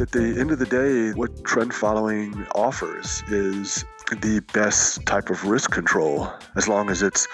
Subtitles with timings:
[0.00, 3.84] At the end of the day, what trend following offers is
[4.20, 7.28] the best type of risk control as long as it's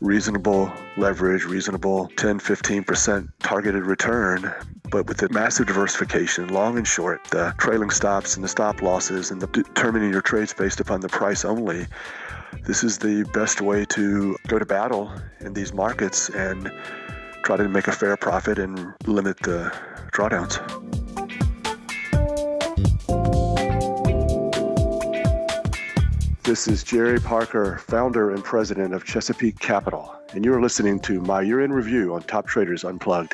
[0.00, 4.54] reasonable leverage, reasonable 10, 15% targeted return.
[4.90, 9.32] But with the massive diversification, long and short, the trailing stops and the stop losses
[9.32, 11.88] and the determining your trades based upon the price only,
[12.62, 15.10] this is the best way to go to battle
[15.40, 16.70] in these markets and
[17.42, 19.74] try to make a fair profit and limit the
[20.12, 21.03] drawdowns.
[26.44, 31.40] This is Jerry Parker, founder and president of Chesapeake Capital, and you're listening to my
[31.40, 33.32] year in review on Top Traders Unplugged.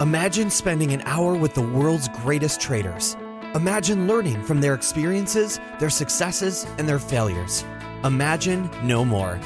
[0.00, 3.18] Imagine spending an hour with the world's greatest traders.
[3.54, 7.66] Imagine learning from their experiences, their successes, and their failures.
[8.02, 9.38] Imagine no more.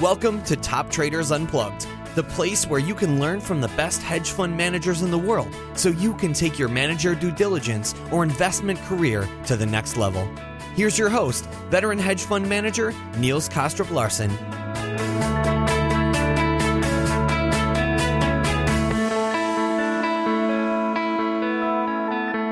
[0.00, 1.86] Welcome to Top Traders Unplugged,
[2.16, 5.54] the place where you can learn from the best hedge fund managers in the world
[5.74, 10.28] so you can take your manager due diligence or investment career to the next level.
[10.76, 14.30] Here's your host, veteran hedge fund manager Niels Kaastrup Larsen.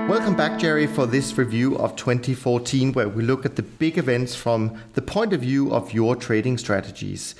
[0.08, 4.34] Welcome back, Jerry, for this review of 2014, where we look at the big events
[4.34, 7.34] from the point of view of your trading strategies.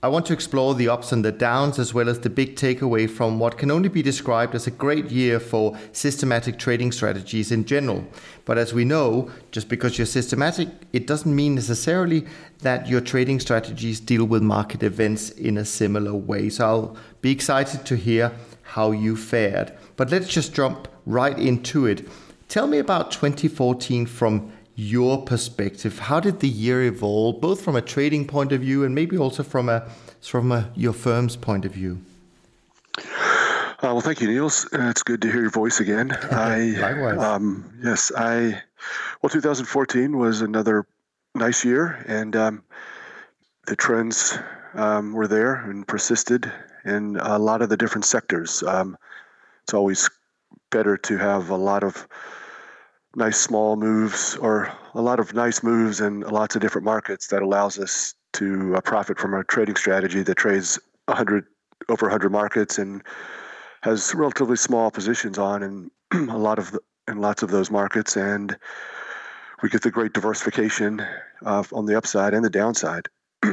[0.00, 3.10] I want to explore the ups and the downs as well as the big takeaway
[3.10, 7.64] from what can only be described as a great year for systematic trading strategies in
[7.64, 8.06] general.
[8.44, 12.28] But as we know, just because you're systematic, it doesn't mean necessarily
[12.60, 16.48] that your trading strategies deal with market events in a similar way.
[16.48, 18.30] So I'll be excited to hear
[18.62, 19.76] how you fared.
[19.96, 22.06] But let's just jump right into it.
[22.46, 25.98] Tell me about 2014 from your perspective.
[25.98, 29.42] How did the year evolve, both from a trading point of view and maybe also
[29.42, 29.90] from a
[30.20, 32.00] from a, your firm's point of view?
[32.96, 34.66] Uh, well, thank you, Niels.
[34.72, 36.12] Uh, it's good to hear your voice again.
[36.30, 37.18] I, Likewise.
[37.18, 38.62] Um, yes, I.
[39.20, 40.86] Well, 2014 was another
[41.34, 42.62] nice year, and um,
[43.66, 44.38] the trends
[44.74, 46.52] um, were there and persisted
[46.84, 48.62] in a lot of the different sectors.
[48.62, 48.96] Um,
[49.64, 50.08] it's always
[50.70, 52.06] better to have a lot of
[53.16, 57.42] nice small moves or a lot of nice moves in lots of different markets that
[57.42, 61.44] allows us to uh, profit from our trading strategy that trades 100
[61.88, 63.02] over 100 markets and
[63.82, 65.90] has relatively small positions on in
[66.30, 68.16] a lot of the, in lots of those markets.
[68.16, 68.56] And
[69.62, 71.04] we get the great diversification
[71.44, 73.08] uh, on the upside and the downside.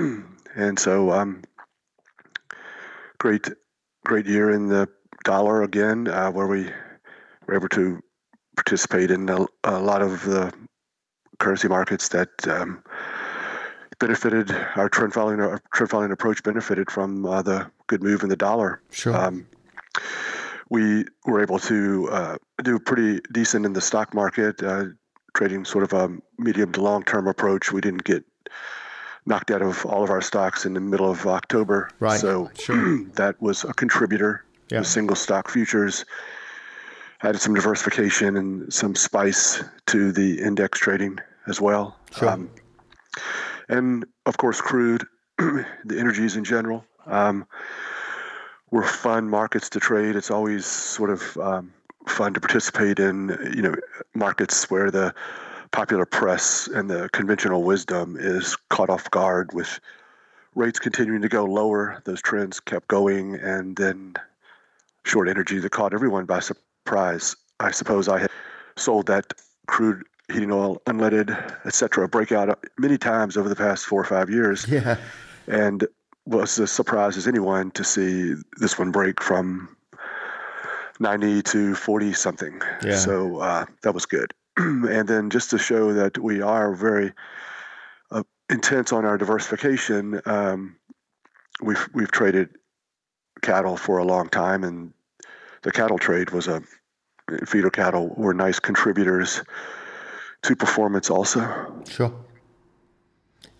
[0.55, 1.43] And so um,
[3.17, 3.49] great
[4.05, 4.87] great year in the
[5.25, 6.69] dollar again uh, where we
[7.45, 8.01] were able to
[8.55, 10.53] participate in a, a lot of the
[11.39, 12.81] currency markets that um,
[13.99, 18.29] benefited our trend following our trend following approach benefited from uh, the good move in
[18.29, 18.81] the dollar.
[18.91, 19.15] Sure.
[19.15, 19.47] Um,
[20.69, 24.85] we were able to uh, do pretty decent in the stock market, uh,
[25.35, 27.71] trading sort of a medium to long term approach.
[27.71, 28.23] We didn't get
[29.25, 31.89] knocked out of all of our stocks in the middle of October.
[31.99, 32.19] Right.
[32.19, 33.03] So sure.
[33.13, 34.43] that was a contributor.
[34.71, 34.81] Yeah.
[34.81, 36.05] single stock futures
[37.23, 41.97] added some diversification and some spice to the index trading as well.
[42.15, 42.29] Sure.
[42.29, 42.49] Um,
[43.69, 45.05] and of course, crude,
[45.37, 47.45] the energies in general, um,
[48.71, 50.15] were fun markets to trade.
[50.15, 51.73] It's always sort of um,
[52.07, 53.75] fun to participate in, you know,
[54.13, 55.13] markets where the
[55.71, 59.79] popular press and the conventional wisdom is caught off guard with
[60.55, 62.01] rates continuing to go lower.
[62.05, 64.15] Those trends kept going, and then
[65.03, 67.35] short energy that caught everyone by surprise prize.
[67.59, 68.31] I suppose I had
[68.77, 69.33] sold that
[69.67, 71.29] crude heating oil, unleaded,
[71.65, 74.65] etc., breakout many times over the past four or five years.
[74.75, 74.97] Yeah.
[75.47, 75.87] And
[76.25, 79.75] was as surprised as anyone to see this one break from
[80.99, 82.61] 90 to 40 something.
[82.83, 82.95] Yeah.
[82.95, 84.33] So uh, that was good.
[84.57, 87.13] and then just to show that we are very
[88.11, 90.77] uh, intense on our diversification, um,
[91.61, 92.49] we've we've traded
[93.41, 94.93] cattle for a long time, and
[95.65, 96.61] the cattle trade was a
[97.45, 99.41] feeder cattle were nice contributors
[100.43, 101.83] to performance also.
[101.89, 102.24] Sure.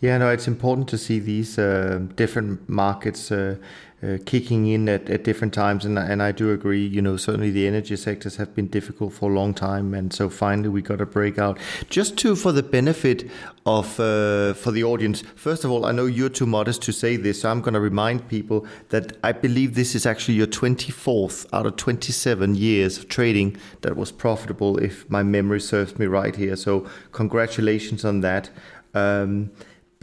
[0.01, 3.55] Yeah, no, it's important to see these uh, different markets uh,
[4.03, 6.85] uh, kicking in at, at different times, and and I do agree.
[6.85, 10.29] You know, certainly the energy sectors have been difficult for a long time, and so
[10.29, 11.57] finally we got a breakout.
[11.89, 13.31] Just to for the benefit
[13.65, 17.15] of uh, for the audience, first of all, I know you're too modest to say
[17.15, 21.47] this, so I'm going to remind people that I believe this is actually your 24th
[21.53, 26.35] out of 27 years of trading that was profitable, if my memory serves me right
[26.35, 26.57] here.
[26.57, 28.49] So congratulations on that.
[28.93, 29.51] Um,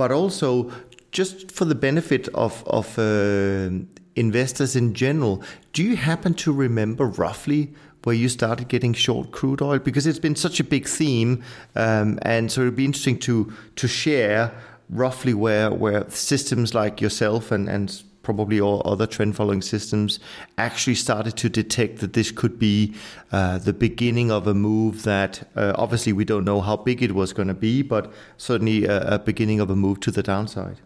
[0.02, 0.68] but also
[1.12, 3.70] just for the benefit of of uh,
[4.16, 5.40] investors in general,
[5.72, 7.72] do you happen to remember roughly
[8.02, 9.78] where you started getting short crude oil?
[9.78, 11.44] Because it's been such a big theme,
[11.76, 14.50] um, and so it'd be interesting to to share
[14.90, 20.20] roughly where where systems like yourself and and probably all other trend following systems
[20.58, 22.94] actually started to detect that this could be
[23.32, 27.12] uh, the beginning of a move that uh, obviously we don't know how big it
[27.12, 30.80] was going to be, but certainly a, a, beginning of a move to the downside.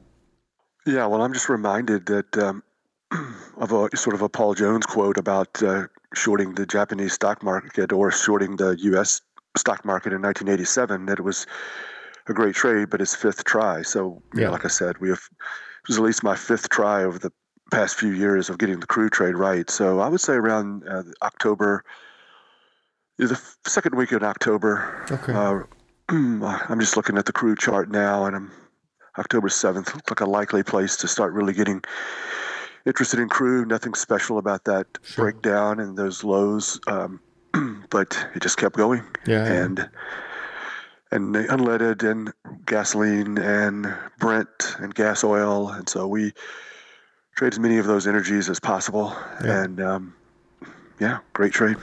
[0.87, 2.62] Yeah, well, I'm just reminded that um,
[3.56, 7.93] of a sort of a Paul Jones quote about uh, shorting the Japanese stock market
[7.93, 9.21] or shorting the U.S.
[9.56, 11.06] stock market in 1987.
[11.06, 11.47] That it was
[12.29, 13.83] a great trade, but it's fifth try.
[13.83, 14.44] So, yeah.
[14.44, 15.29] Know, like I said, we have
[15.88, 17.33] was at least my fifth try over the
[17.71, 19.69] past few years of getting the crude trade right.
[19.71, 21.85] So I would say around uh, October,
[23.19, 25.05] the second week in October.
[25.11, 25.33] Okay.
[25.33, 25.62] Uh,
[26.09, 28.53] I'm just looking at the crude chart now, and I'm
[29.19, 31.83] October 7th looked like a likely place to start really getting
[32.85, 33.69] interested in crude.
[33.69, 35.25] Nothing special about that sure.
[35.25, 37.21] breakdown and those lows, um,
[37.91, 39.03] but it just kept going.
[39.27, 39.44] Yeah.
[39.44, 39.87] And yeah.
[41.16, 42.32] And unleaded and
[42.66, 46.32] gasoline and Brent and gas oil, and so we
[47.34, 49.16] trade as many of those energies as possible.
[49.44, 49.64] Yeah.
[49.64, 50.14] And um,
[51.00, 51.76] yeah, great trade.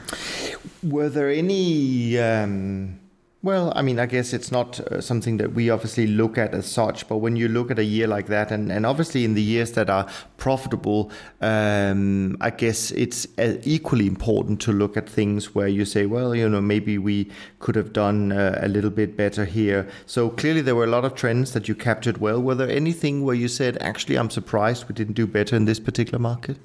[0.81, 2.17] Were there any?
[2.17, 3.02] Um
[3.43, 6.65] well, I mean, I guess it's not uh, something that we obviously look at as
[6.65, 9.41] such, but when you look at a year like that, and, and obviously in the
[9.41, 10.07] years that are
[10.37, 11.11] profitable,
[11.41, 16.33] um, I guess it's uh, equally important to look at things where you say, well,
[16.33, 17.29] you know, maybe we
[17.59, 19.89] could have done uh, a little bit better here.
[20.05, 22.41] So clearly there were a lot of trends that you captured well.
[22.41, 25.81] Were there anything where you said, actually, I'm surprised we didn't do better in this
[25.81, 26.57] particular market?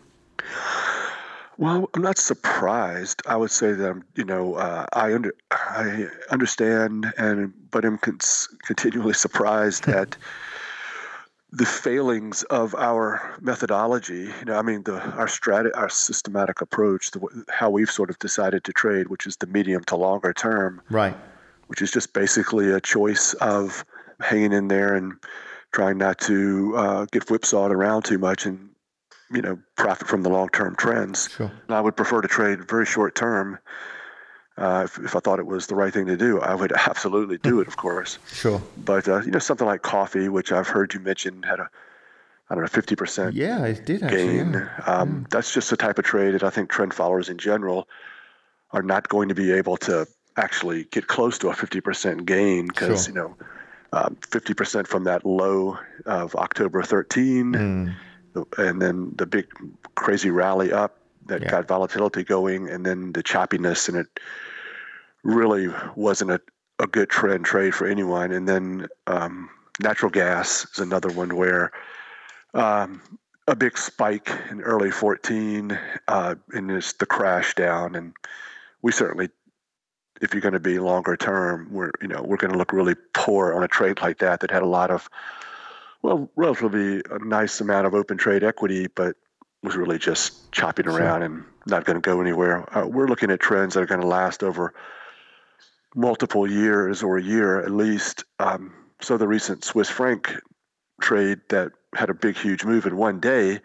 [1.58, 3.20] Well, I'm not surprised.
[3.26, 7.98] I would say that I'm, you know, uh, I under I understand, and but I'm
[7.98, 8.20] con-
[8.64, 10.16] continually surprised at
[11.50, 14.30] the failings of our methodology.
[14.38, 18.20] You know, I mean, the our strat our systematic approach, the, how we've sort of
[18.20, 21.16] decided to trade, which is the medium to longer term, right?
[21.66, 23.84] Which is just basically a choice of
[24.20, 25.14] hanging in there and
[25.72, 28.70] trying not to uh, get whipsawed around too much and
[29.30, 31.28] you know profit from the long term trends.
[31.30, 31.50] Sure.
[31.68, 33.58] I would prefer to trade very short term.
[34.56, 37.38] Uh, if, if, I thought it was the right thing to do, I would absolutely
[37.38, 38.18] do it, of course.
[38.32, 38.60] Sure.
[38.76, 41.70] But uh, you know, something like coffee, which I've heard you mention, had a
[42.50, 43.34] I don't know fifty percent.
[43.34, 44.52] Yeah, it did actually, gain.
[44.54, 44.82] Yeah.
[44.86, 45.26] Um, yeah.
[45.30, 47.88] That's just the type of trade that I think trend followers in general
[48.72, 52.66] are not going to be able to actually get close to a fifty percent gain
[52.66, 53.14] because sure.
[53.14, 53.36] you know.
[53.90, 57.94] Um, fifty um, percent from that low of October 13, mm
[58.58, 59.46] and then the big
[59.94, 61.50] crazy rally up that yeah.
[61.50, 64.06] got volatility going, and then the choppiness, and it
[65.22, 66.40] really wasn't a,
[66.78, 68.32] a good trend trade for anyone.
[68.32, 69.50] And then um,
[69.80, 71.72] natural gas is another one where
[72.54, 73.00] um,
[73.46, 77.94] a big spike in early 14 uh, and it's the crash down.
[77.94, 78.14] And
[78.82, 79.28] we certainly,
[80.20, 82.94] if you're going to be longer term, we're you know we're going to look really
[83.14, 85.08] poor on a trade like that that had a lot of
[86.02, 89.16] well, relatively a nice amount of open trade equity, but
[89.62, 91.24] was really just chopping around sure.
[91.24, 92.76] and not going to go anywhere.
[92.76, 94.72] Uh, we're looking at trends that are going to last over
[95.94, 98.24] multiple years or a year at least.
[98.38, 100.40] Um, so the recent Swiss franc
[101.00, 103.60] trade that had a big, huge move in one day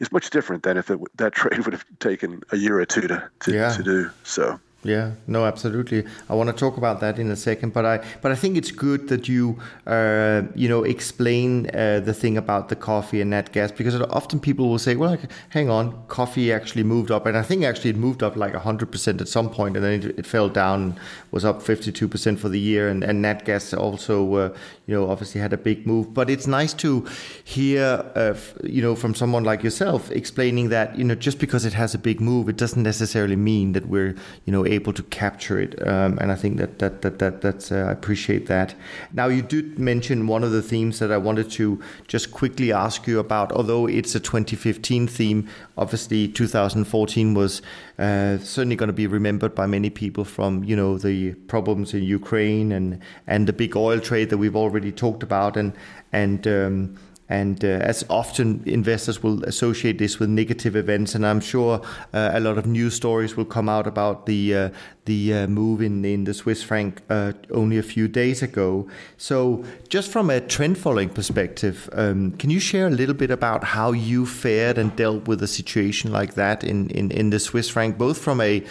[0.00, 3.02] is much different than if it, that trade would have taken a year or two
[3.08, 3.74] to to, yeah.
[3.74, 4.10] to do.
[4.24, 6.04] So yeah, no, absolutely.
[6.30, 8.70] I want to talk about that in a second, but I but I think it's
[8.70, 9.58] good that you
[9.88, 14.38] uh, you know explain uh, the thing about the coffee and nat gas because often
[14.38, 17.90] people will say, well, like, hang on, coffee actually moved up, and I think actually
[17.90, 20.98] it moved up like hundred percent at some point, and then it, it fell down,
[21.32, 24.56] was up fifty two percent for the year, and, and nat gas also uh,
[24.88, 26.12] you know obviously had a big move.
[26.12, 27.06] But it's nice to
[27.44, 31.74] hear uh, you know from someone like yourself explaining that you know just because it
[31.74, 34.16] has a big move, it doesn't necessarily mean that we're
[34.46, 35.86] you know able to capture it.
[35.86, 38.74] Um, and I think that that that, that that's uh, I appreciate that.
[39.12, 43.06] Now you did mention one of the themes that I wanted to just quickly ask
[43.06, 43.52] you about.
[43.52, 47.62] Although it's a 2015 theme, obviously 2014 was
[47.98, 52.02] uh, certainly going to be remembered by many people from you know the problems in
[52.02, 55.56] Ukraine and and the big oil trade that we've already talked about.
[55.56, 55.72] And
[56.12, 61.40] and um, and uh, as often investors will associate this with negative events, and I'm
[61.40, 61.82] sure
[62.14, 64.70] uh, a lot of news stories will come out about the uh,
[65.04, 68.86] the uh, move in, in the Swiss franc uh, only a few days ago.
[69.16, 73.64] So, just from a trend following perspective, um, can you share a little bit about
[73.64, 77.68] how you fared and dealt with a situation like that in, in, in the Swiss
[77.68, 78.62] franc, both from a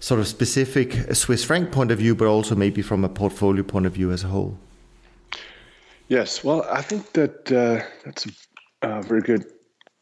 [0.00, 3.86] sort of specific Swiss franc point of view, but also maybe from a portfolio point
[3.86, 4.58] of view as a whole?
[6.08, 8.26] Yes, well, I think that uh, that's
[8.82, 9.44] a very good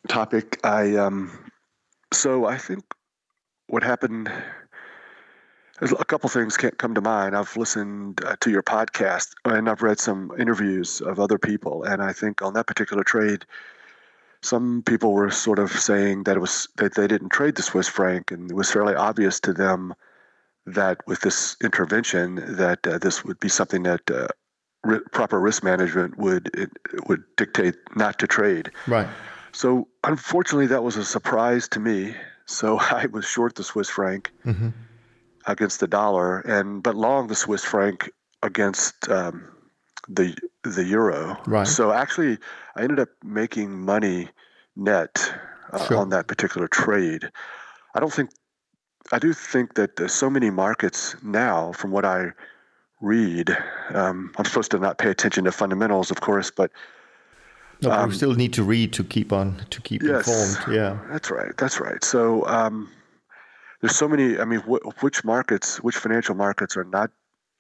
[0.09, 0.59] topic.
[0.65, 1.51] I um,
[2.13, 2.85] so I think
[3.67, 4.31] what happened.
[5.83, 7.35] A couple things can't come to mind.
[7.35, 12.03] I've listened uh, to your podcast and I've read some interviews of other people, and
[12.03, 13.47] I think on that particular trade,
[14.43, 17.89] some people were sort of saying that it was that they didn't trade the Swiss
[17.89, 19.95] franc, and it was fairly obvious to them
[20.67, 24.29] that with this intervention, that uh, this would be something that uh,
[25.13, 26.71] proper risk management would it,
[27.09, 28.71] would dictate not to trade.
[28.87, 29.09] Right.
[29.53, 32.15] So unfortunately, that was a surprise to me.
[32.47, 34.71] So I was short the Swiss franc mm-hmm.
[35.47, 38.11] against the dollar, and but long the Swiss franc
[38.43, 39.49] against um,
[40.09, 41.41] the the euro.
[41.47, 41.67] Right.
[41.67, 42.39] So actually,
[42.77, 44.29] I ended up making money
[44.77, 45.33] net
[45.73, 45.97] uh, sure.
[45.99, 47.31] on that particular trade.
[47.95, 48.31] I don't think
[49.13, 52.33] I do think that there's so many markets now, from what I
[53.01, 53.57] read.
[53.95, 56.71] Um, I'm supposed to not pay attention to fundamentals, of course, but
[57.83, 60.77] no, um, we still need to read to keep on to keep yes, informed.
[60.77, 61.57] Yeah, that's right.
[61.57, 62.03] That's right.
[62.05, 62.91] So um,
[63.81, 64.39] there's so many.
[64.39, 67.11] I mean, wh- which markets, which financial markets are not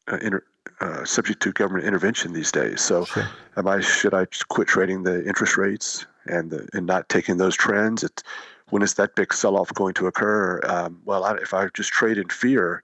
[0.09, 0.44] uh, inter-
[0.80, 2.82] uh, subject to government intervention these days?
[2.82, 3.28] So, sure.
[3.56, 7.56] am I should I quit trading the interest rates and the, and not taking those
[7.56, 8.04] trends?
[8.04, 8.23] It's,
[8.68, 10.61] when is that big sell-off going to occur?
[10.64, 12.82] Um, well, I, if I just trade in fear,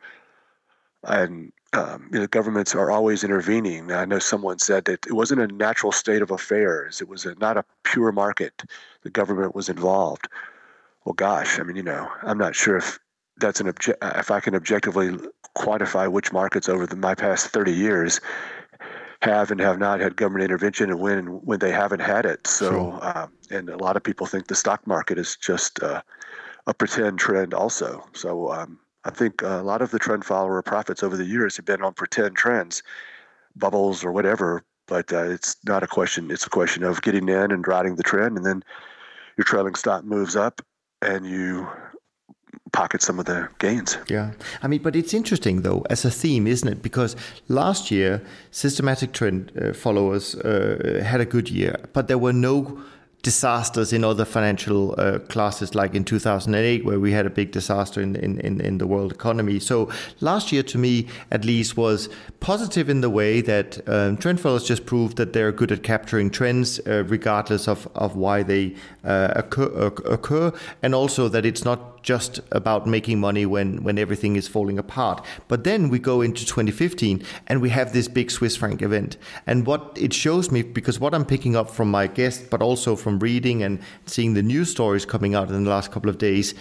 [1.05, 3.93] and um, you know, governments are always intervening.
[3.93, 7.35] I know someone said that it wasn't a natural state of affairs; it was a,
[7.37, 8.63] not a pure market.
[9.03, 10.29] The government was involved.
[11.05, 12.99] Well, gosh, I mean, you know, I'm not sure if
[13.39, 15.17] that's an obje- if I can objectively
[15.57, 18.21] quantify which markets over the, my past 30 years
[19.23, 22.47] have and have not had government intervention and when when they haven't had it.
[22.47, 22.99] So, sure.
[23.03, 26.03] um, and a lot of people think the stock market is just uh,
[26.67, 28.05] a pretend trend also.
[28.13, 31.65] So, um, I think a lot of the trend follower profits over the years have
[31.65, 32.83] been on pretend trends,
[33.55, 34.65] bubbles or whatever.
[34.89, 36.31] But uh, it's not a question.
[36.31, 38.63] It's a question of getting in and riding the trend, and then
[39.37, 40.61] your trailing stop moves up,
[41.03, 41.69] and you
[42.73, 43.97] pocket some of the gains.
[44.09, 44.33] Yeah.
[44.63, 46.83] I mean, but it's interesting though as a theme, isn't it?
[46.83, 47.17] Because
[47.49, 52.83] last year, systematic trend uh, followers uh, had a good year, but there were no
[53.23, 58.01] disasters in other financial uh, classes, like in 2008, where we had a big disaster
[58.01, 59.59] in, in, in, the world economy.
[59.59, 62.09] So last year, to me at least, was
[62.39, 66.31] positive in the way that um, trend followers just proved that they're good at capturing
[66.31, 71.96] trends, uh, regardless of, of why they uh, occur, occur, and also that it's not
[72.07, 75.25] just about making money when, when everything is falling apart.
[75.49, 79.17] But then we go into 2015 and we have this big Swiss franc event.
[79.45, 82.95] And what it shows me, because what I'm picking up from my guest, but also
[82.95, 86.55] from reading and seeing the news stories coming out in the last couple of days,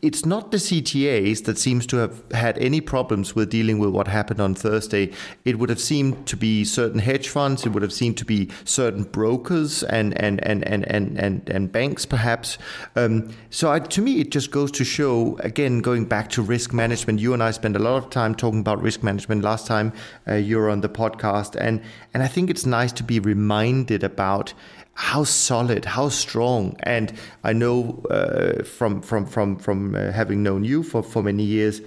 [0.00, 4.06] it's not the CTAs that seems to have had any problems with dealing with what
[4.06, 5.12] happened on Thursday.
[5.44, 7.66] It would have seemed to be certain hedge funds.
[7.66, 11.72] It would have seemed to be certain brokers and and and and and and, and
[11.72, 12.58] banks, perhaps.
[12.94, 16.72] Um, so I, to me, it just goes to show again, going back to risk
[16.72, 17.18] management.
[17.18, 19.92] You and I spent a lot of time talking about risk management last time
[20.28, 21.82] uh, you were on the podcast, and
[22.14, 24.54] and I think it's nice to be reminded about
[24.98, 26.76] how solid, how strong.
[26.82, 27.12] And
[27.44, 31.80] I know uh, from from from from uh, having known you for for many years,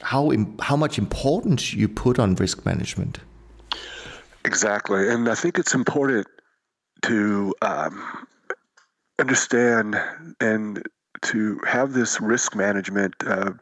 [0.00, 3.20] how Im- how much importance you put on risk management.
[4.44, 6.26] Exactly, and I think it's important
[7.02, 8.26] to um,
[9.20, 9.94] understand
[10.40, 10.82] and
[11.22, 13.52] to have this risk management uh,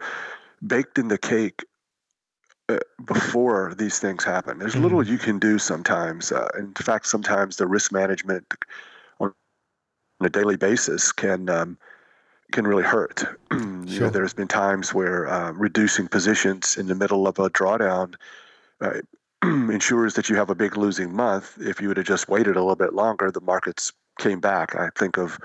[0.66, 1.62] baked in the cake
[2.70, 4.58] uh, before these things happen.
[4.58, 4.82] There's mm-hmm.
[4.82, 6.32] little you can do sometimes.
[6.32, 8.46] Uh, in fact, sometimes the risk management
[10.24, 11.76] on a daily basis can um,
[12.52, 13.24] can really hurt.
[13.52, 13.60] sure.
[13.86, 18.14] you know, there's been times where uh, reducing positions in the middle of a drawdown
[18.80, 19.00] uh,
[19.42, 21.58] ensures that you have a big losing month.
[21.60, 24.74] If you would have just waited a little bit longer, the markets came back.
[24.76, 25.38] I think of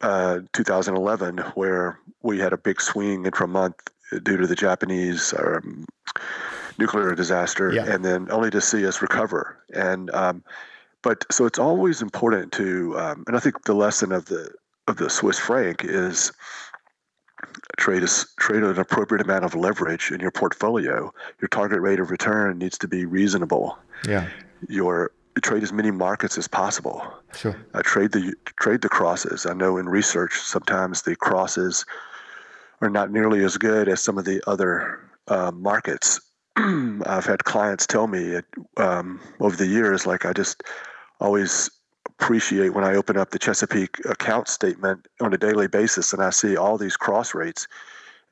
[0.00, 3.76] uh, 2011, where we had a big swing intra month
[4.22, 5.86] due to the Japanese um,
[6.78, 7.86] nuclear disaster, yeah.
[7.86, 9.56] and then only to see us recover.
[9.72, 10.44] And um,
[11.06, 14.50] but so it's always important to, um, and I think the lesson of the
[14.88, 16.32] of the Swiss franc is
[17.76, 21.14] trade is trade an appropriate amount of leverage in your portfolio.
[21.40, 23.78] Your target rate of return needs to be reasonable.
[24.04, 24.26] Yeah.
[24.68, 25.12] Your
[25.44, 27.00] trade as many markets as possible.
[27.36, 27.54] Sure.
[27.72, 29.46] Uh, trade the trade the crosses.
[29.46, 31.86] I know in research sometimes the crosses
[32.80, 34.98] are not nearly as good as some of the other
[35.28, 36.20] uh, markets.
[36.56, 38.40] I've had clients tell me
[38.76, 40.64] um, over the years, like I just
[41.20, 41.70] always
[42.06, 46.30] appreciate when I open up the Chesapeake account statement on a daily basis and I
[46.30, 47.68] see all these cross rates,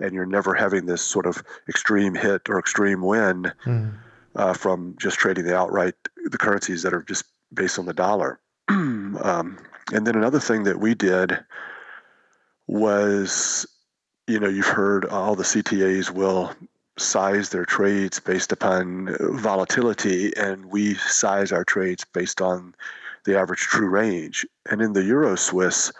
[0.00, 3.94] and you're never having this sort of extreme hit or extreme win mm.
[4.36, 8.40] uh, from just trading the outright the currencies that are just based on the dollar.
[8.68, 9.58] um,
[9.92, 11.38] and then another thing that we did
[12.66, 13.66] was,
[14.26, 16.52] you know, you've heard all the CTAs will
[16.98, 22.74] size their trades based upon volatility, and we size our trades based on
[23.24, 24.46] the average true range.
[24.70, 25.92] And in the Euro Swiss,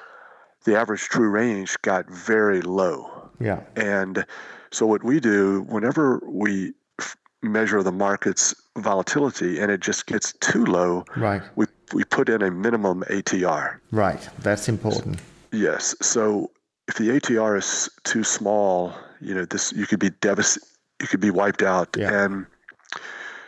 [0.65, 3.11] the average true range got very low.
[3.41, 3.61] Yeah.
[3.77, 4.25] And
[4.71, 10.33] so what we do whenever we f- measure the market's volatility and it just gets
[10.35, 11.43] too low, right.
[11.57, 13.79] we we put in a minimum ATR.
[13.91, 14.29] Right.
[14.41, 15.21] That's important.
[15.53, 15.95] Yes.
[16.01, 16.51] So
[16.89, 21.21] if the ATR is too small, you know, this you could be devastated you could
[21.21, 21.97] be wiped out.
[21.97, 22.25] Yeah.
[22.25, 22.47] And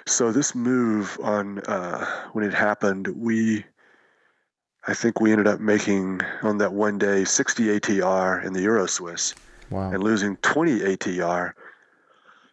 [0.07, 3.65] so this move on uh, when it happened, we
[4.89, 8.87] I think we ended up making on that one day 60 ATR in the Euro
[8.87, 9.35] Swiss
[9.71, 9.91] wow.
[9.91, 11.53] and losing 20 ATR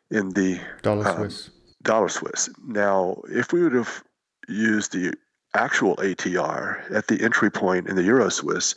[0.10, 1.50] in the dollar uh, Swiss.
[1.84, 2.50] Dollar Swiss.
[2.66, 4.04] Now, if we would have
[4.48, 5.14] used the
[5.54, 8.74] actual ATR at the entry point in the Euro Swiss,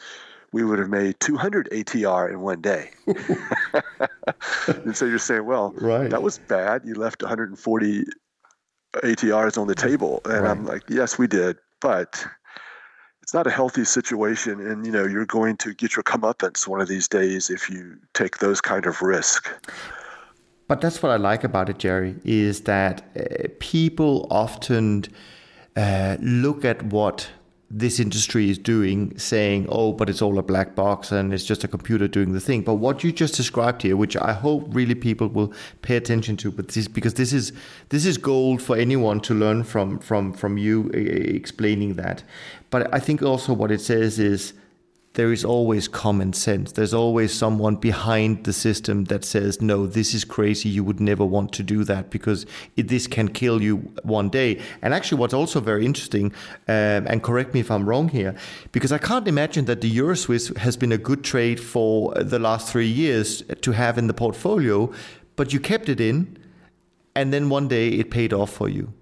[0.57, 2.91] we would have made 200 ATR in one day.
[4.67, 6.09] and so you're saying, well, right.
[6.09, 6.81] that was bad.
[6.83, 8.05] You left 140
[8.95, 10.23] ATRs on the table.
[10.25, 10.51] And right.
[10.51, 11.59] I'm like, yes, we did.
[11.83, 12.27] But
[13.21, 14.67] it's not a healthy situation.
[14.67, 17.99] And, you know, you're going to get your comeuppance one of these days if you
[18.15, 19.53] take those kind of risk.
[20.69, 25.05] But that's what I like about it, Jerry, is that uh, people often
[25.77, 27.29] uh, look at what
[27.69, 31.65] this industry is doing, saying, oh, but it's all a black box and it's just
[31.65, 32.63] a computer doing the thing.
[32.63, 36.53] But what you just described here, which I hope really people will pay attention to,
[36.53, 37.53] but this because this is
[37.89, 42.23] this is gold for anyone to learn from from from you explaining that.
[42.71, 44.53] But I think also what it says is
[45.17, 46.73] there is always common sense.
[46.73, 50.69] There's always someone behind the system that says, no, this is crazy.
[50.69, 52.47] You would never want to do that because
[52.77, 54.61] it, this can kill you one day.
[54.83, 56.27] And actually, what's also very interesting,
[56.69, 58.37] um, and correct me if I'm wrong here,
[58.73, 62.39] because I can't imagine that the Euro Swiss has been a good trade for the
[62.39, 64.93] last three years to have in the portfolio,
[65.35, 66.39] but you kept it in,
[67.15, 68.93] and then one day it paid off for you.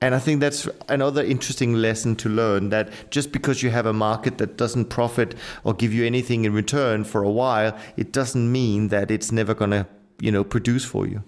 [0.00, 3.92] And I think that's another interesting lesson to learn that just because you have a
[3.92, 5.34] market that doesn't profit
[5.64, 9.54] or give you anything in return for a while, it doesn't mean that it's never
[9.54, 9.86] going to,
[10.20, 11.24] you know, produce for you.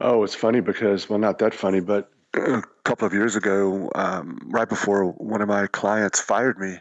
[0.00, 4.38] Oh, it's funny because, well, not that funny, but a couple of years ago, um,
[4.50, 6.78] right before one of my clients fired me,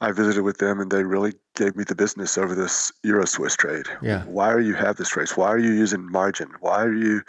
[0.00, 3.56] I visited with them and they really gave me the business over this Euro Swiss
[3.56, 3.86] trade.
[4.00, 4.22] Yeah.
[4.24, 5.28] Why are you have this trade?
[5.30, 6.50] Why are you using margin?
[6.60, 7.22] Why are you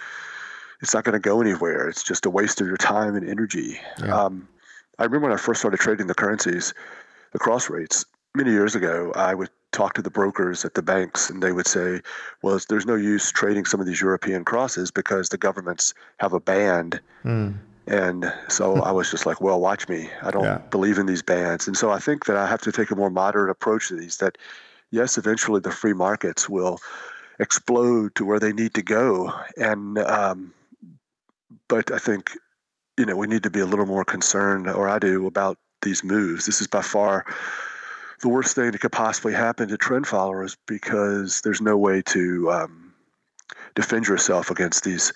[0.81, 1.87] it's not going to go anywhere.
[1.87, 3.79] It's just a waste of your time and energy.
[3.99, 4.15] Yeah.
[4.15, 4.47] Um,
[4.99, 6.73] I remember when I first started trading the currencies,
[7.33, 11.29] the cross rates, many years ago, I would talk to the brokers at the banks
[11.29, 12.01] and they would say,
[12.41, 16.39] well, there's no use trading some of these European crosses because the governments have a
[16.39, 16.99] band.
[17.23, 17.57] Mm.
[17.87, 20.09] And so I was just like, well, watch me.
[20.21, 20.59] I don't Yeah.
[20.69, 21.67] believe in these bans.
[21.67, 24.17] And so I think that I have to take a more moderate approach to these
[24.17, 24.37] that,
[24.91, 26.79] yes, eventually the free markets will
[27.39, 29.33] explode to where they need to go.
[29.57, 30.53] And, um,
[31.67, 32.31] but I think,
[32.97, 36.03] you know, we need to be a little more concerned, or I do, about these
[36.03, 36.45] moves.
[36.45, 37.25] This is by far
[38.21, 42.51] the worst thing that could possibly happen to trend followers because there's no way to
[42.51, 42.93] um,
[43.75, 45.11] defend yourself against these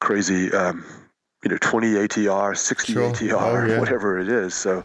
[0.00, 0.84] crazy, um,
[1.42, 3.10] you know, 20 ATR, 60 Sure.
[3.12, 3.78] ATR, Oh, yeah.
[3.80, 4.54] whatever it is.
[4.54, 4.84] So,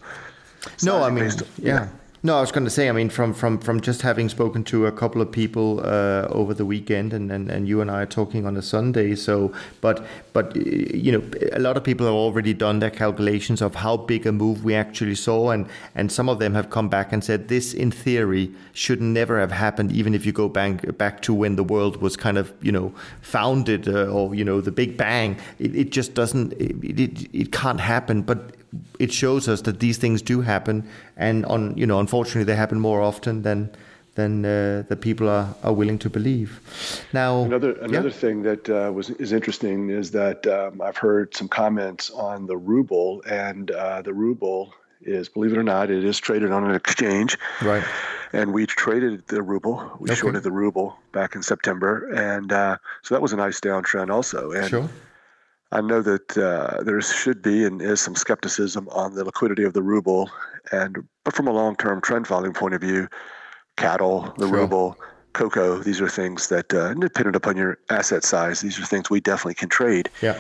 [0.84, 1.88] No, I mean, based- yeah.
[2.22, 4.88] No, I was going to say, I mean, from from from just having spoken to
[4.88, 8.06] a couple of people uh, over the weekend, and, and and you and I are
[8.06, 9.16] talking on a Sunday.
[9.16, 13.76] So, but but you know, a lot of people have already done their calculations of
[13.76, 17.14] how big a move we actually saw, and and some of them have come back
[17.14, 21.22] and said this, in theory, should never have happened, even if you go back back
[21.22, 24.72] to when the world was kind of you know founded, uh, or you know the
[24.72, 25.38] Big Bang.
[25.58, 28.58] It, it just doesn't, it, it it can't happen, but
[29.00, 30.84] it shows us that these things do happen,
[31.18, 33.70] and on you know, unfortunately, they happen more often than
[34.16, 36.60] than uh, the people are, are willing to believe.
[37.14, 37.86] Now, Another yeah.
[37.86, 42.46] another thing that uh, was is interesting is that um, I've heard some comments on
[42.48, 46.64] the ruble, and uh, the ruble is, believe it or not, it is traded on
[46.70, 47.38] an exchange.
[47.62, 47.84] right,
[48.34, 49.76] and we traded the ruble.
[50.00, 50.20] We Okay.
[50.20, 54.52] shorted the ruble back in September, and uh, so that was a nice downtrend also.
[54.52, 54.90] And sure,
[55.72, 59.74] I know that uh, there should be and is some skepticism on the liquidity of
[59.74, 60.30] the ruble,
[60.72, 63.08] and but from a long-term trend following point of view,
[63.78, 64.58] cattle, the Sure.
[64.58, 64.98] ruble,
[65.34, 69.20] cocoa, these are things that, uh, dependent upon your asset size, these are things we
[69.20, 70.10] definitely can trade.
[70.22, 70.38] yeah,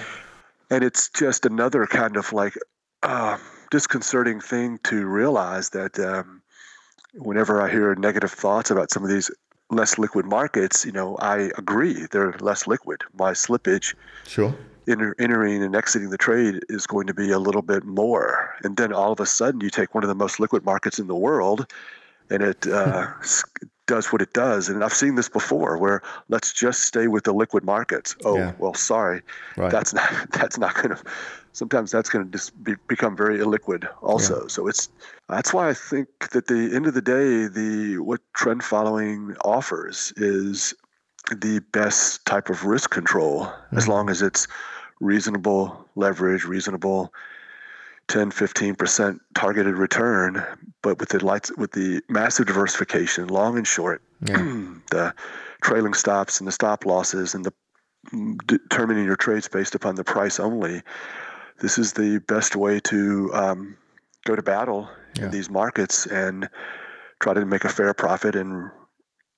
[0.71, 2.55] And it's just another kind of like
[3.03, 3.37] uh,
[3.71, 6.41] disconcerting thing to realize that um,
[7.13, 9.31] whenever I hear negative thoughts about some of these
[9.69, 13.01] less liquid markets, you know, I agree they're less liquid.
[13.13, 13.93] My slippage
[14.27, 14.55] sure,
[14.89, 18.55] enter, entering and exiting the trade is going to be a little bit more.
[18.63, 21.07] And then all of a sudden, you take one of the most liquid markets in
[21.07, 21.71] the world,
[22.29, 23.07] and it uh,
[23.87, 24.69] does what it does.
[24.69, 28.15] And I've seen this before, where let's just stay with the liquid markets.
[28.23, 28.53] Oh, yeah.
[28.59, 29.21] well, sorry,
[29.57, 29.71] right.
[29.71, 31.03] that's not that's not going to.
[31.51, 34.43] Sometimes that's going to just be, become very illiquid, also.
[34.43, 34.47] Yeah.
[34.47, 34.89] So it's
[35.27, 40.13] that's why I think that the end of the day, the what trend following offers
[40.15, 40.73] is
[41.35, 43.77] the best type of risk control, mm-hmm.
[43.77, 44.47] as long as it's
[44.99, 47.13] reasonable leverage, reasonable
[48.07, 50.43] 10, 15% targeted return,
[50.81, 54.37] but with the lights, with the massive diversification, long and short, yeah.
[54.91, 55.13] the
[55.61, 57.53] trailing stops and the stop losses and the
[58.45, 60.81] determining your trades based upon the price only.
[61.59, 63.77] This is the best way to um,
[64.25, 65.25] go to battle yeah.
[65.25, 66.49] in these markets and
[67.19, 68.71] try to make a fair profit and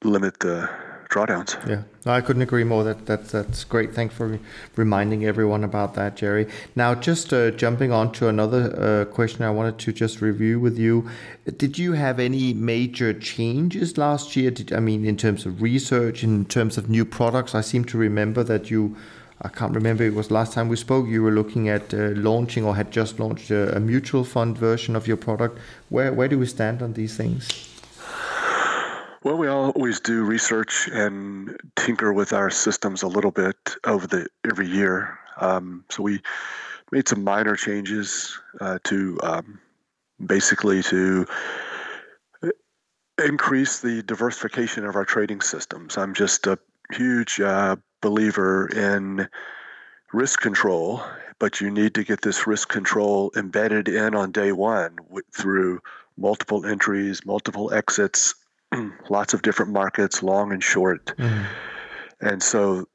[0.04, 0.70] limit the
[1.12, 1.56] drawdowns.
[1.68, 2.84] Yeah, I couldn't agree more.
[2.84, 3.94] That, that that's great.
[3.94, 4.40] Thanks for
[4.76, 6.48] reminding everyone about that, Jerry.
[6.76, 10.80] Now, just uh, jumping on to another uh, question, I wanted to just review with
[10.80, 11.10] you.
[11.58, 14.52] Did you have any major changes last year?
[14.52, 17.54] Did, I mean, in terms of research, in terms of new products?
[17.54, 18.96] I seem to remember that you.
[19.44, 20.04] I can't remember.
[20.04, 21.08] It was last time we spoke.
[21.08, 24.96] You were looking at uh, launching or had just launched a, a mutual fund version
[24.96, 25.58] of your product.
[25.90, 27.71] Where where do we stand on these things?
[29.24, 34.28] Well, we always do research and tinker with our systems a little bit over the
[34.50, 35.20] every year.
[35.38, 36.22] Um, so we
[36.92, 39.60] made some minor changes uh, to um,
[40.26, 41.28] basically to
[42.42, 42.50] uh,
[43.24, 45.98] increase the diversification of our trading systems.
[45.98, 46.58] I'm just a
[46.92, 49.30] huge uh, believer in
[50.14, 51.04] risk control,
[51.38, 54.98] but you need to get this risk control embedded in on day one
[55.32, 55.80] through
[56.18, 58.34] multiple entries, multiple exits,
[59.10, 61.14] lots of different markets, long and short.
[61.18, 61.46] Mm.
[62.22, 62.88] And so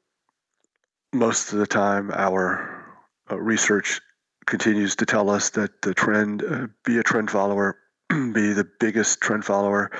[1.13, 2.85] most of the time, our
[3.29, 4.01] uh, research
[4.45, 7.77] continues to tell us that the trend, uh, be a trend follower,
[8.09, 9.91] be the biggest trend follower,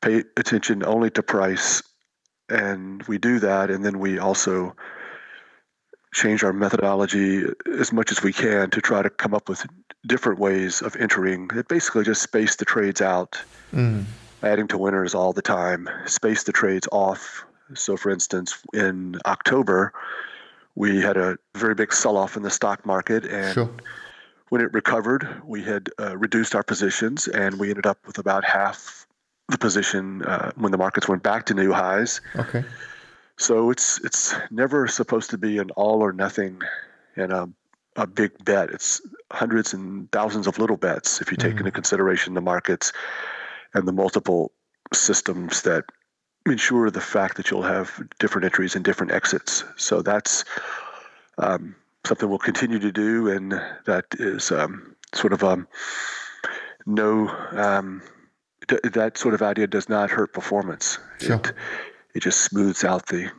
[0.00, 1.82] pay attention only to price.
[2.48, 3.70] And we do that.
[3.70, 4.74] And then we also
[6.14, 7.44] change our methodology
[7.78, 9.66] as much as we can to try to come up with
[10.06, 13.42] different ways of entering it basically just space the trades out
[13.74, 14.04] mm
[14.46, 17.44] adding to winners all the time, space the trades off.
[17.74, 19.92] So, for instance, in October,
[20.74, 23.70] we had a very big sell off in the stock market, and sure.
[24.50, 28.44] when it recovered, we had uh, reduced our positions, and we ended up with about
[28.44, 29.06] half
[29.48, 32.20] the position uh, when the markets went back to new highs.
[32.36, 32.64] Okay.
[33.38, 36.62] So it's it's never supposed to be an all or nothing
[37.16, 37.48] and a,
[37.96, 38.70] a big bet.
[38.70, 41.58] It's hundreds and thousands of little bets if you take mm.
[41.60, 42.92] into consideration the markets
[43.76, 44.52] and the multiple
[44.92, 45.84] systems that
[46.46, 49.64] ensure the fact that you'll have different entries and different exits.
[49.76, 50.44] So that's
[51.38, 53.52] um, something we'll continue to do, and
[53.84, 55.68] that is um, sort of um,
[56.86, 57.28] no.
[57.52, 58.02] Um,
[58.68, 60.98] d- that sort of idea does not hurt performance.
[61.20, 61.36] Sure.
[61.36, 61.52] It,
[62.14, 63.30] it just smooths out the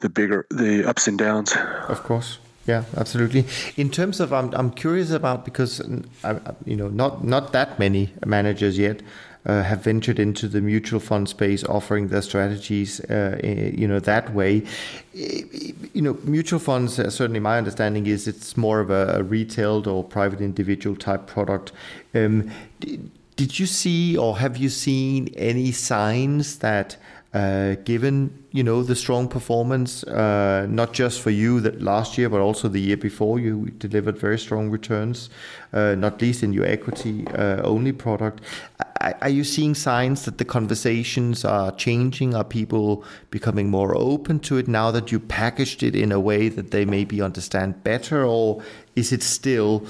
[0.00, 1.54] the bigger the ups and downs.
[1.88, 2.38] Of course.
[2.66, 3.44] Yeah, absolutely.
[3.76, 5.82] In terms of, I'm, I'm curious about because
[6.64, 9.02] you know not not that many managers yet
[9.46, 14.32] uh, have ventured into the mutual fund space, offering their strategies, uh, you know, that
[14.32, 14.62] way.
[15.12, 16.98] You know, mutual funds.
[16.98, 21.26] Uh, certainly, my understanding is it's more of a, a retail or private individual type
[21.26, 21.72] product.
[22.14, 22.50] Um,
[23.36, 26.96] did you see or have you seen any signs that
[27.34, 32.28] uh, given you know the strong performance, uh, not just for you that last year,
[32.28, 35.28] but also the year before, you delivered very strong returns,
[35.72, 38.40] uh, not least in your equity uh, only product.
[39.20, 42.34] Are you seeing signs that the conversations are changing?
[42.34, 46.48] Are people becoming more open to it now that you packaged it in a way
[46.48, 48.62] that they maybe understand better, or
[48.94, 49.84] is it still?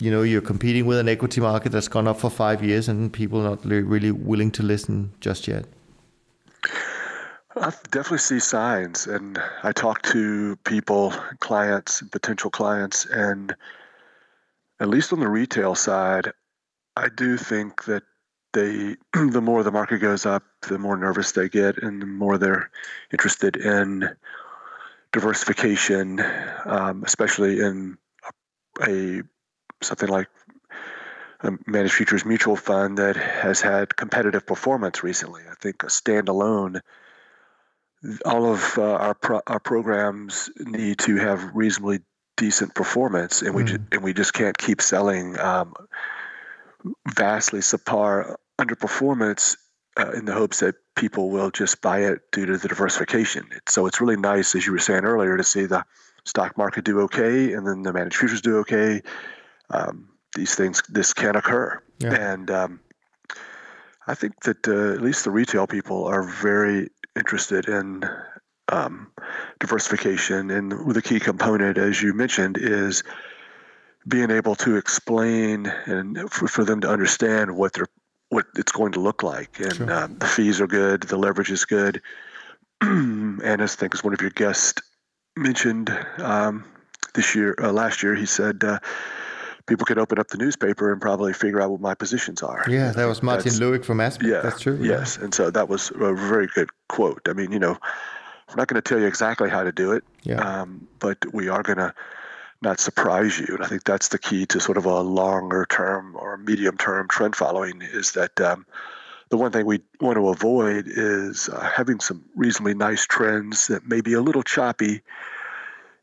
[0.00, 3.12] You know, you're competing with an equity market that's gone up for five years, and
[3.12, 5.66] people are not really willing to listen just yet.
[7.56, 13.54] I definitely see signs, and I talk to people, clients, potential clients, and
[14.80, 16.32] at least on the retail side,
[16.96, 18.02] I do think that
[18.52, 22.38] they, the more the market goes up, the more nervous they get, and the more
[22.38, 22.70] they're
[23.12, 24.08] interested in
[25.12, 26.20] diversification,
[26.64, 27.96] um, especially in
[28.80, 29.22] a, a
[29.82, 30.28] something like
[31.40, 35.42] a managed futures mutual fund that has had competitive performance recently.
[35.50, 36.80] I think a standalone
[38.24, 42.00] all of uh, our pro- our programs need to have reasonably
[42.36, 43.66] decent performance, and we mm.
[43.66, 45.74] ju- and we just can't keep selling um,
[47.12, 49.56] vastly subpar underperformance
[49.98, 53.48] uh, in the hopes that people will just buy it due to the diversification.
[53.68, 55.84] So it's really nice, as you were saying earlier, to see the
[56.24, 59.02] stock market do okay and then the managed futures do okay,
[59.70, 61.82] um, these things this can occur.
[61.98, 62.14] Yeah.
[62.14, 62.80] And um,
[64.06, 68.08] I think that uh, at least the retail people are very interested in
[68.68, 69.10] um,
[69.58, 73.02] diversification, and the key component, as you mentioned, is
[74.06, 77.88] being able to explain and for, for them to understand what they're
[78.30, 79.58] what it's going to look like.
[79.58, 79.92] And sure.
[79.92, 82.02] um, the fees are good, the leverage is good.
[82.80, 84.82] and as I think as one of your guests
[85.34, 86.64] mentioned um,
[87.14, 88.78] this year, uh, last year, he said uh,
[89.68, 92.64] people could open up the newspaper and probably figure out what my positions are.
[92.68, 94.28] Yeah, that was Martin Lueck from Aspect.
[94.28, 94.78] Yeah, that's true.
[94.82, 95.24] Yes, yeah.
[95.24, 97.20] and so that was a very good quote.
[97.28, 97.76] I mean, you know,
[98.48, 100.62] we're not going to tell you exactly how to do it, yeah.
[100.62, 101.94] um, but we are going to
[102.62, 103.46] not surprise you.
[103.50, 107.06] And I think that's the key to sort of a longer term or medium term
[107.08, 108.66] trend following is that um,
[109.28, 113.86] the one thing we want to avoid is uh, having some reasonably nice trends that
[113.86, 115.02] may be a little choppy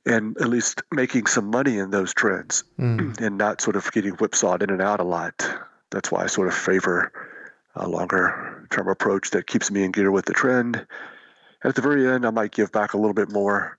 [0.05, 3.19] and at least making some money in those trends mm.
[3.21, 5.47] and not sort of getting whipsawed in and out a lot.
[5.91, 7.11] That's why I sort of favor
[7.75, 10.85] a longer term approach that keeps me in gear with the trend.
[11.63, 13.77] At the very end, I might give back a little bit more,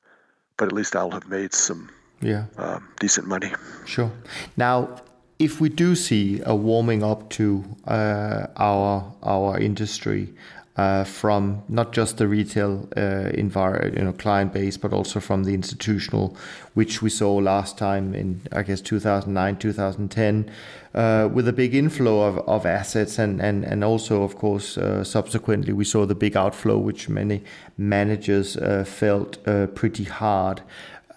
[0.57, 3.53] but at least I'll have made some yeah um, decent money.
[3.85, 4.11] Sure.
[4.57, 5.03] Now,
[5.39, 10.35] if we do see a warming up to uh, our our industry
[10.77, 15.55] uh, from not just the retail uh, you know, client base, but also from the
[15.55, 16.37] institutional,
[16.75, 20.51] which we saw last time in I guess 2009, 2010,
[20.95, 25.03] uh, with a big inflow of, of assets, and and and also of course uh,
[25.03, 27.43] subsequently we saw the big outflow, which many
[27.79, 29.43] managers uh, felt
[29.75, 30.63] pretty hard.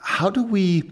[0.02, 0.84] How do we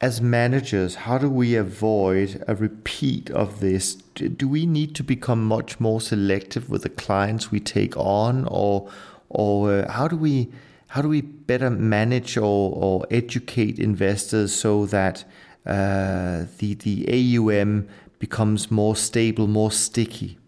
[0.00, 3.94] as managers, how do we avoid a repeat of this?
[3.94, 8.90] Do we need to become much more selective with the clients we take on, or
[9.28, 10.50] or uh, how do we
[10.88, 15.24] how do we better manage or, or educate investors so that
[15.66, 17.86] uh, the the AUM
[18.18, 20.38] becomes more stable, more sticky?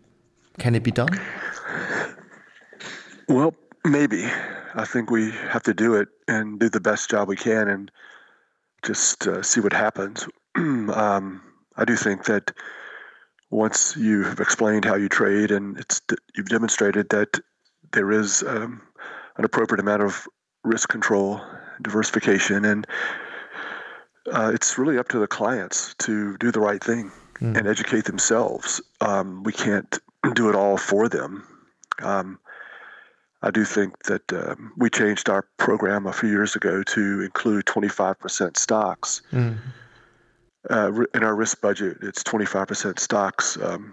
[0.59, 1.09] Can it be done?
[3.29, 4.27] Well, maybe.
[4.75, 7.91] I think we have to do it and do the best job we can and
[8.83, 10.27] just uh, see what happens.
[10.57, 11.43] um,
[11.77, 12.53] I do think that
[13.51, 16.01] once you've explained how you trade and it's
[16.35, 17.39] you've demonstrated that
[17.93, 18.81] there is um,
[19.37, 20.27] an appropriate amount of
[20.65, 21.41] risk control,
[21.83, 22.87] diversification, and
[24.33, 27.57] uh, it's really up to the clients to do the right thing mm.
[27.57, 28.81] and educate themselves.
[29.01, 29.99] Um, we can't
[30.35, 31.47] do it all for them.
[32.01, 32.39] Um,
[33.43, 37.67] I do think that um, we changed our program a few years ago to include
[37.67, 39.23] 25% stocks.
[39.33, 39.59] Mm.
[40.71, 43.93] Uh, in our risk budget, it's 25% stocks, um,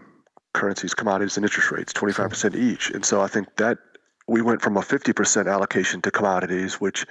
[0.53, 2.91] currencies, commodities, and interest rates, 25% each.
[2.91, 3.79] And so I think that
[4.27, 7.07] we went from a 50% allocation to commodities, which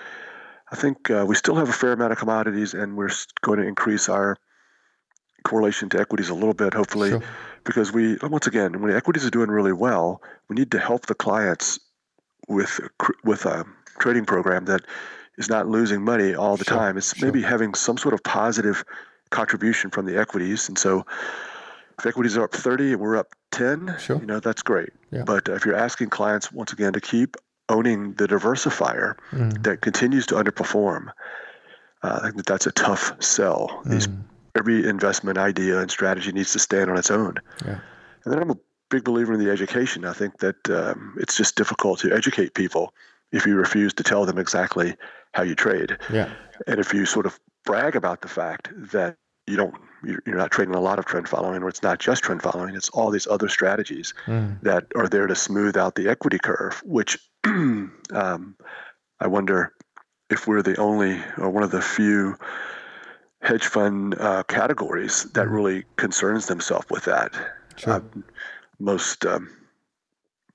[0.71, 3.67] I think uh, we still have a fair amount of commodities, and we're going to
[3.67, 4.37] increase our
[5.43, 7.23] correlation to equities a little bit, hopefully, sure.
[7.65, 11.15] because we, once again, when equities are doing really well, we need to help the
[11.15, 11.81] clients
[12.49, 12.81] with
[13.25, 13.65] with a
[13.99, 14.83] trading program that
[15.37, 16.97] is not losing money all the sure, time.
[16.97, 17.27] It's sure.
[17.27, 18.85] maybe having some sort of positive
[19.31, 20.69] contribution from the equities.
[20.69, 21.07] And so
[21.99, 24.19] if equities are up 30 and we're up 10, sure.
[24.19, 24.91] you know, that's great.
[25.11, 25.23] Yeah.
[25.25, 27.37] But if you're asking clients once again to keep
[27.69, 29.63] owning the diversifier mm.
[29.63, 31.09] that continues to underperform,
[32.03, 33.81] uh, I think that that's a tough sell.
[33.85, 33.91] Mm.
[33.91, 34.09] These,
[34.57, 37.35] every investment idea and strategy needs to stand on its own.
[37.65, 37.81] Yeah.
[38.25, 38.57] And then I'm a
[38.91, 40.05] big believer in the education.
[40.05, 42.95] I think that um, it's just difficult to educate people
[43.33, 44.97] if you refuse to tell them exactly
[45.33, 45.97] how you trade.
[46.13, 46.31] Yeah.
[46.67, 49.75] And if you sort of brag about the fact that you don't
[50.05, 52.89] you're not trading a lot of trend following or it's not just trend following it's
[52.91, 54.61] all these other strategies mm.
[54.63, 58.57] that are there to smooth out the equity curve which um,
[59.21, 59.73] i wonder
[60.31, 62.37] if we're the only or one of the few
[63.43, 65.53] hedge fund uh, categories that mm.
[65.53, 67.33] really concerns themselves with that
[67.77, 67.95] sure.
[67.95, 68.01] uh,
[68.79, 69.51] most um,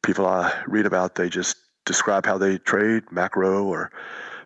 [0.03, 3.91] people I read about, they just describe how they trade macro or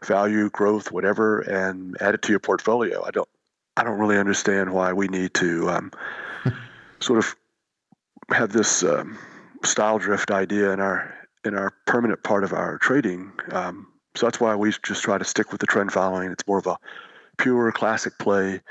[0.06, 3.04] value growth, whatever, and add it to your portfolio.
[3.06, 3.30] I don't,
[3.76, 5.92] I don't really understand why we need to um,
[7.00, 7.36] sort of
[8.34, 9.18] have this um,
[9.64, 11.14] style drift idea in our
[11.46, 13.32] in our permanent part of our trading.
[13.52, 16.32] Um, so that's why we just try to stick with the trend following.
[16.32, 16.78] It's more of a
[17.38, 18.62] pure classic play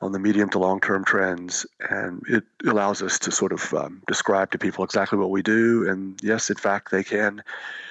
[0.00, 1.66] on the medium to long term trends.
[1.90, 5.88] And it allows us to sort of um, describe to people exactly what we do.
[5.88, 7.42] And yes, in fact, they can,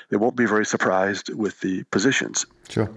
[0.10, 2.46] they won't be very surprised with the positions.
[2.70, 2.90] Sure.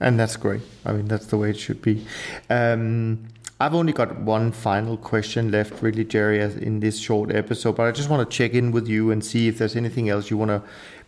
[0.00, 0.60] And that's great.
[0.84, 2.04] I mean, that's the way it should be.
[2.50, 7.86] Um, I've only got one final question left, really, Jerry, in this short episode, but
[7.86, 10.36] I just want to check in with you and see if there's anything else you
[10.36, 10.62] want to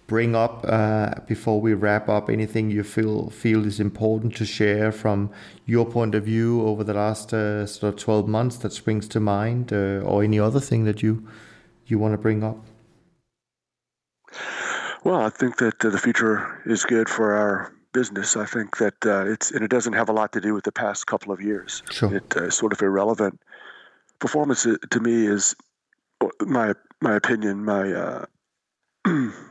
[0.08, 2.28] bring up uh, before we wrap up?
[2.28, 5.30] Anything you feel feel is important to share from
[5.66, 9.20] your point of view over the last uh, sort of twelve months that springs to
[9.20, 11.28] mind, uh, or any other thing that you
[11.86, 12.56] you want to bring up?
[15.04, 18.36] Well, I think that uh, the future is good for our business.
[18.36, 20.72] I think that uh, it's and it doesn't have a lot to do with the
[20.72, 21.82] past couple of years.
[21.90, 22.14] Sure.
[22.14, 23.40] It uh, sort of irrelevant.
[24.18, 25.54] Performance to me is
[26.40, 28.24] my my opinion, my uh,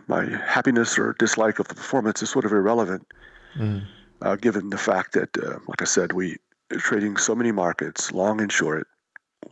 [0.08, 3.08] my happiness or dislike of the performance is sort of irrelevant,
[3.56, 3.84] mm.
[4.22, 6.38] uh, given the fact that, uh, like I said, we
[6.72, 8.88] are trading so many markets, long and short,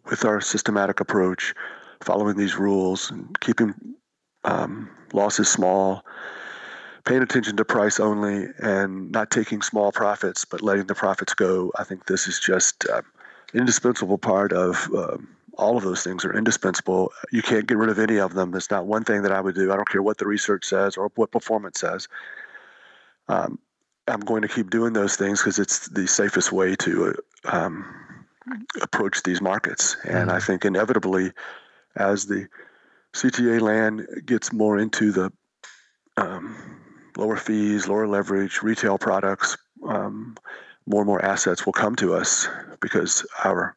[0.09, 1.53] with our systematic approach,
[2.01, 3.73] following these rules and keeping
[4.43, 6.05] um, losses small,
[7.05, 11.71] paying attention to price only, and not taking small profits but letting the profits go.
[11.77, 13.01] I think this is just uh,
[13.53, 17.11] indispensable part of um, all of those things are indispensable.
[17.31, 18.51] You can't get rid of any of them.
[18.51, 19.71] There's not one thing that I would do.
[19.71, 22.07] I don't care what the research says or what performance says.
[23.27, 23.59] Um,
[24.07, 27.15] I'm going to keep doing those things because it's the safest way to
[27.45, 27.85] uh, um,
[28.81, 29.97] approach these markets.
[30.03, 30.37] And mm-hmm.
[30.37, 31.31] I think inevitably,
[31.95, 32.47] as the
[33.13, 35.31] CTA land gets more into the
[36.17, 36.55] um,
[37.17, 40.35] lower fees, lower leverage, retail products, um,
[40.85, 42.47] more and more assets will come to us
[42.79, 43.75] because our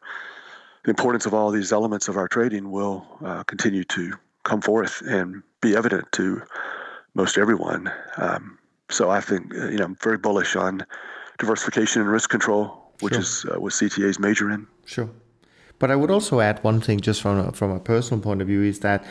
[0.85, 4.13] the importance of all these elements of our trading will uh, continue to
[4.45, 6.43] come forth and be evident to
[7.15, 7.91] most everyone.
[8.17, 8.59] Um,
[8.91, 10.85] so I think uh, you know I'm very bullish on
[11.39, 13.21] diversification and risk control, which sure.
[13.21, 14.67] is uh, what CTA's major in.
[14.87, 15.11] Sure,
[15.79, 18.47] but I would also add one thing, just from a, from a personal point of
[18.47, 19.05] view, is that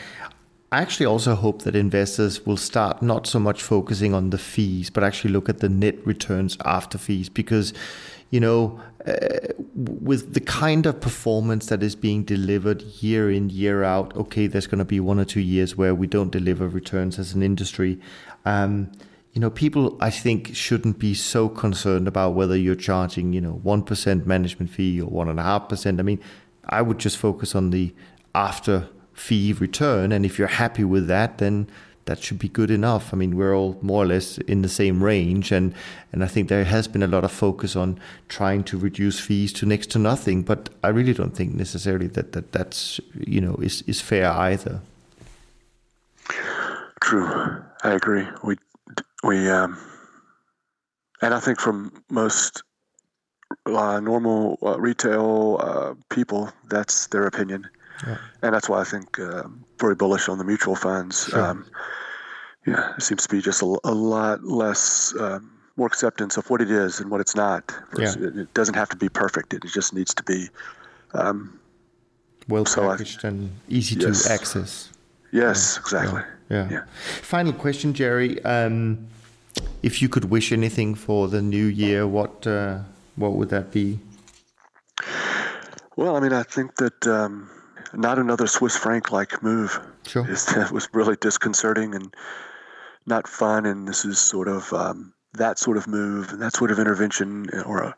[0.72, 4.90] I actually also hope that investors will start not so much focusing on the fees,
[4.90, 7.72] but actually look at the net returns after fees, because
[8.30, 13.84] you know, uh, with the kind of performance that is being delivered year in, year
[13.84, 17.18] out, okay, there's going to be one or two years where we don't deliver returns
[17.18, 18.00] as an industry.
[18.44, 18.90] Um,
[19.32, 23.60] you know, people, I think, shouldn't be so concerned about whether you're charging, you know,
[23.64, 26.00] 1% management fee or 1.5%.
[26.00, 26.20] I mean,
[26.68, 27.94] I would just focus on the
[28.34, 30.10] after fee return.
[30.10, 31.68] And if you're happy with that, then
[32.08, 33.12] that should be good enough.
[33.12, 35.74] I mean, we're all more or less in the same range, and
[36.10, 39.52] and I think there has been a lot of focus on trying to reduce fees
[39.54, 40.42] to next to nothing.
[40.42, 44.80] But I really don't think necessarily that that that's you know is is fair either.
[47.02, 48.26] True, I agree.
[48.42, 48.56] We
[49.22, 49.78] we um,
[51.20, 52.62] and I think from most
[53.66, 57.68] uh, normal uh, retail uh, people, that's their opinion.
[58.06, 58.18] Yeah.
[58.42, 59.44] And that's why I think uh,
[59.78, 61.26] very bullish on the mutual funds.
[61.26, 61.40] Sure.
[61.40, 61.66] Um,
[62.66, 66.60] yeah, it seems to be just a, a lot less, um, more acceptance of what
[66.60, 67.72] it is and what it's not.
[67.96, 68.12] Yeah.
[68.18, 69.54] It doesn't have to be perfect.
[69.54, 70.48] It just needs to be
[71.14, 71.58] um,
[72.48, 74.24] well packaged and easy yes.
[74.24, 74.90] to access.
[75.30, 75.80] Yes, yeah.
[75.80, 76.22] exactly.
[76.50, 76.68] Yeah.
[76.70, 76.84] yeah.
[77.22, 78.42] Final question, Jerry.
[78.44, 79.06] Um,
[79.82, 82.80] if you could wish anything for the new year, what uh,
[83.16, 83.98] what would that be?
[85.96, 87.50] Well, I mean, I think that um,
[87.92, 89.80] not another Swiss franc like move.
[90.06, 90.26] Sure.
[90.28, 92.14] It was really disconcerting and
[93.06, 93.66] not fun.
[93.66, 97.48] And this is sort of um, that sort of move and that sort of intervention
[97.66, 97.96] or a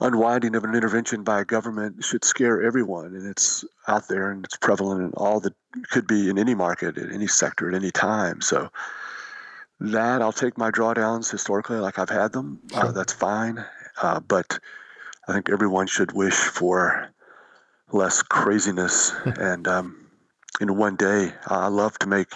[0.00, 3.14] unwinding of an intervention by a government should scare everyone.
[3.14, 5.54] And it's out there and it's prevalent in all that
[5.90, 8.40] could be in any market, in any sector, at any time.
[8.40, 8.70] So
[9.80, 12.60] that I'll take my drawdowns historically like I've had them.
[12.72, 12.88] Uh, sure.
[12.88, 13.64] Uh, that's fine.
[14.00, 14.58] Uh, but
[15.28, 17.10] I think everyone should wish for
[17.92, 19.12] less craziness.
[19.24, 20.06] and um,
[20.60, 22.28] in one day, I love to make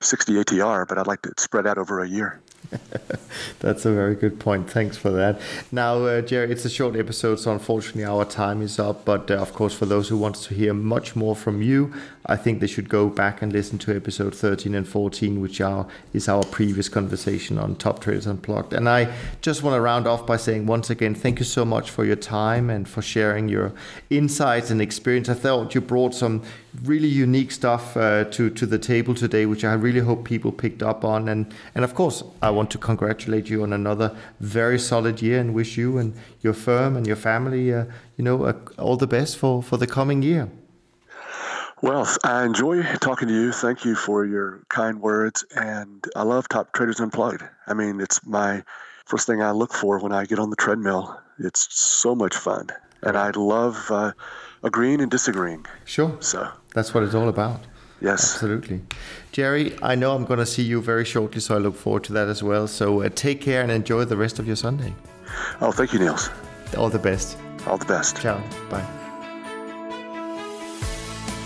[0.00, 2.40] 60 ATR, but I'd like to spread out over a year.
[3.60, 4.70] That's a very good point.
[4.70, 5.40] Thanks for that.
[5.72, 9.04] Now, uh, Jerry, it's a short episode, so unfortunately our time is up.
[9.04, 11.92] But uh, of course, for those who want to hear much more from you,
[12.26, 15.86] I think they should go back and listen to episode 13 and 14, which are
[16.12, 18.74] is our previous conversation on Top Traders Unplugged.
[18.74, 21.90] And I just want to round off by saying once again, thank you so much
[21.90, 23.72] for your time and for sharing your
[24.10, 25.28] insights and experience.
[25.30, 26.42] I thought you brought some
[26.84, 30.82] really unique stuff uh, to to the table today, which I really hope people picked
[30.82, 31.26] up on.
[31.26, 35.54] And and of course, I want to congratulate you on another very solid year and
[35.54, 37.86] wish you and your firm and your family, uh,
[38.18, 40.50] you know, uh, all the best for for the coming year.
[41.82, 43.52] Well, I enjoy talking to you.
[43.52, 47.42] Thank you for your kind words, and I love Top Traders Unplugged.
[47.66, 48.62] I mean, it's my
[49.06, 51.18] first thing I look for when I get on the treadmill.
[51.38, 52.68] It's so much fun,
[53.02, 54.12] and I love uh,
[54.62, 55.64] agreeing and disagreeing.
[55.86, 56.14] Sure.
[56.20, 57.60] So that's what it's all about.
[58.02, 58.34] Yes.
[58.34, 58.82] Absolutely.
[59.32, 62.12] Jerry, I know I'm going to see you very shortly, so I look forward to
[62.14, 62.66] that as well.
[62.66, 64.94] So uh, take care and enjoy the rest of your Sunday.
[65.62, 66.28] Oh, thank you, Niels.
[66.76, 67.38] All the best.
[67.66, 68.20] All the best.
[68.20, 68.42] Ciao.
[68.68, 68.86] Bye.